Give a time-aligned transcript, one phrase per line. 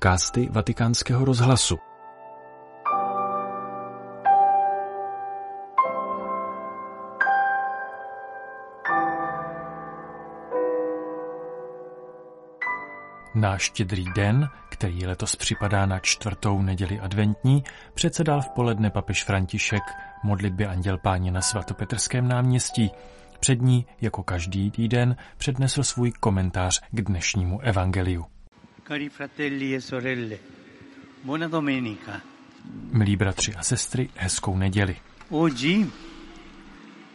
[0.00, 1.78] podcasty Vatikánského rozhlasu.
[13.34, 17.64] Na štědrý den, který letos připadá na čtvrtou neděli adventní,
[17.94, 19.82] předsedal v poledne papež František
[20.24, 22.90] modlitbě Anděl Páně na svatopetrském náměstí.
[23.40, 28.39] Před ní, jako každý týden, přednesl svůj komentář k dnešnímu evangeliu.
[28.90, 30.40] Cari fratelli e sorelle,
[31.20, 32.20] buona domenica.
[32.90, 34.96] Milí bratři a sestry, hezkou neděli.
[35.28, 35.90] Oggi,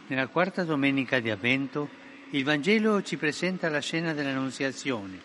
[0.08, 1.88] nella quarta domenica di Avvento,
[2.30, 5.20] il Vangelo ci presenta la scena dell'Annunziazione.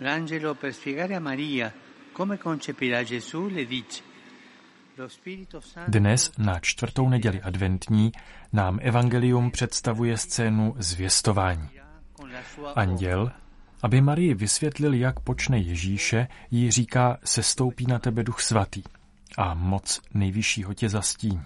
[0.00, 1.72] L'angelo, per spiegare a Maria
[2.12, 4.02] come concepirà Gesù, le dice
[5.88, 8.12] Dnes na čtvrtou neděli adventní
[8.52, 11.68] nám evangelium představuje scénu zvěstování.
[12.74, 13.32] Anděl,
[13.84, 18.82] aby Marii vysvětlil, jak počne Ježíše, jí říká, sestoupí na tebe duch svatý
[19.38, 21.42] a moc nejvyššího tě zastíní.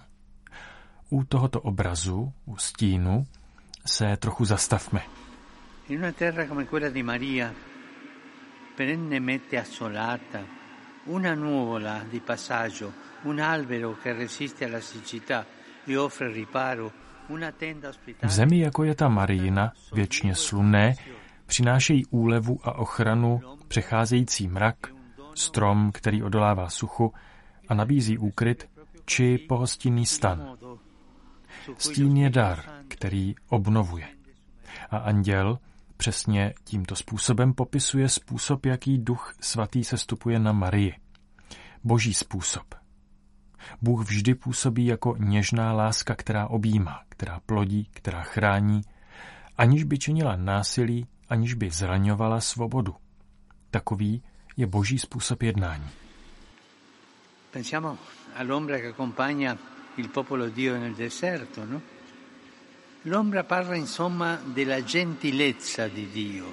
[1.10, 3.26] U tohoto obrazu, u stínu,
[3.86, 5.02] se trochu zastavme.
[5.88, 7.54] In una terra come quella di Maria,
[8.76, 10.40] perennemente assolata,
[11.06, 15.46] una nuvola di passaggio, un albero che resiste alla siccità
[15.86, 16.92] e offre riparo,
[18.22, 20.94] V zemi, jako je ta Marijina, věčně slunné,
[21.48, 24.76] přinášejí úlevu a ochranu přecházející mrak,
[25.34, 27.12] strom, který odolává suchu
[27.68, 28.68] a nabízí úkryt,
[29.04, 30.56] či pohostinný stan.
[31.78, 34.08] Stín je dar, který obnovuje.
[34.90, 35.58] A anděl
[35.96, 40.94] přesně tímto způsobem popisuje způsob, jaký duch svatý sestupuje na Marii.
[41.84, 42.74] Boží způsob.
[43.82, 48.80] Bůh vždy působí jako něžná láska, která objímá, která plodí, která chrání,
[49.56, 52.94] aniž by činila násilí, aniž by zraňovala svobodu.
[53.70, 54.22] Takový
[54.56, 55.88] je boží způsob jednání.
[57.50, 57.98] Pensiamo
[58.34, 59.58] all'ombra che accompagna
[59.96, 61.80] il popolo di Dio nel deserto, no?
[63.04, 66.46] L'ombra parla insomma della gentilezza di Dio.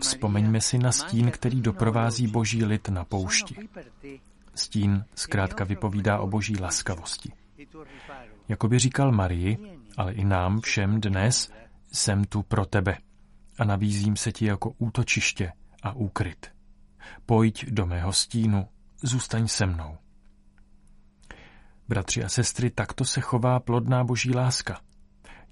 [0.00, 3.68] Vzpomeňme si na stín, "Manca který doprovází boží lid na poušti.
[4.54, 7.32] Stín zkrátka vypovídá o boží laskavosti.
[7.58, 8.30] e tuo riparo.
[8.48, 9.58] Jako by říkal Marii,
[9.98, 11.52] ale i nám všem dnes,
[11.92, 12.98] jsem tu pro tebe
[13.58, 16.46] a nabízím se ti jako útočiště a úkryt.
[17.26, 18.68] Pojď do mého stínu,
[19.02, 19.96] zůstaň se mnou.
[21.88, 24.80] Bratři a sestry, takto se chová plodná boží láska.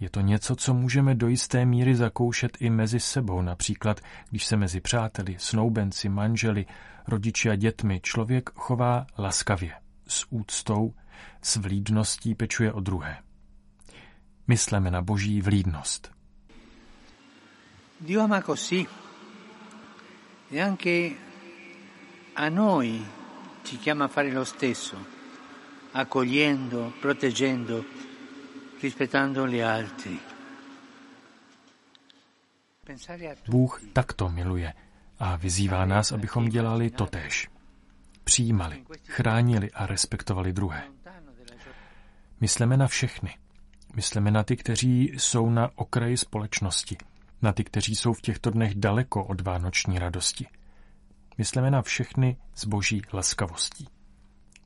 [0.00, 4.56] Je to něco, co můžeme do jisté míry zakoušet i mezi sebou, například když se
[4.56, 6.66] mezi přáteli, snoubenci, manželi,
[7.08, 9.72] rodiči a dětmi člověk chová laskavě,
[10.08, 10.94] s úctou,
[11.42, 13.26] s vlídností pečuje o druhé.
[14.46, 16.16] Mysleme na boží vlídnost.
[18.00, 18.86] Dio ama così
[20.50, 21.16] e anche
[22.34, 23.04] a noi
[23.62, 24.96] ci chiama a fare lo stesso,
[25.92, 27.84] accogliendo, proteggendo,
[28.80, 30.20] rispettando gli altri.
[33.48, 34.72] Bůh takto miluje
[35.18, 37.48] a vyzývá nás, abychom dělali totéž.
[38.24, 40.82] Přijímali, chránili a respektovali druhé.
[42.40, 43.38] Mysleme na všechny.
[43.94, 46.96] Mysleme na ty, kteří jsou na okraji společnosti.
[47.42, 50.46] Na ty, kteří jsou v těchto dnech daleko od vánoční radosti.
[51.38, 53.88] Mysleme na všechny s boží laskavostí.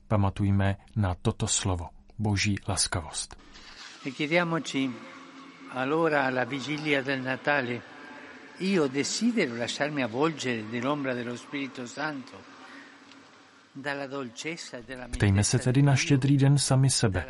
[0.07, 1.89] Pamatujme na toto slovo.
[2.19, 3.35] Boží laskavost.
[4.05, 4.89] E chiediamoci
[5.73, 7.81] allora alla vigilia del Natale,
[8.57, 13.60] io desidero lasciarmi avvolgere dell'ombra dello Spirito Santo, dalla dolcezza e della
[15.11, 17.25] Ptejme se tedy na štědrý den sami sebe.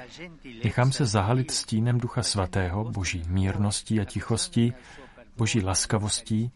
[0.64, 4.74] Nechám se zahalit stínem Ducha Svatého, boží mírností a tichostí,
[5.38, 6.52] boží laskavostí,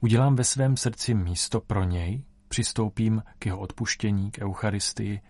[0.00, 5.20] udělám ve svém srdci místo pro něj, přistoupím k jeho odpuštění, k Eucharistii,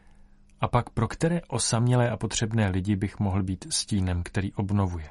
[0.61, 5.11] a pak pro které osamělé a potřebné lidi bych mohl být stínem, který obnovuje,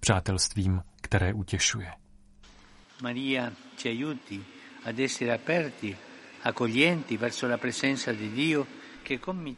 [0.00, 1.92] přátelstvím, které utěšuje.
[3.02, 4.44] Maria ci aiuti
[4.84, 5.96] ad essere aperti,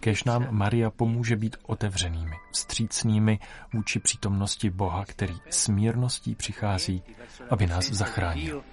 [0.01, 3.39] Kež nám Maria pomůže být otevřenými, vstřícnými
[3.73, 7.03] vůči přítomnosti Boha, který s mírností přichází,
[7.51, 8.65] aby nás zachránil.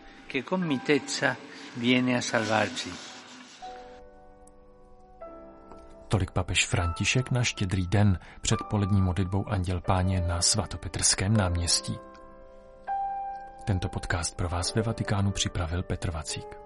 [6.07, 11.97] Tolik papež František na štědrý den před polední modlitbou Anděl Páně na svatopetrském náměstí.
[13.65, 16.60] Tento podcast pro vás ve Vatikánu připravil Petr Vacík.